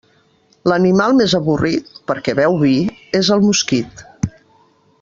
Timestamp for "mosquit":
3.45-4.03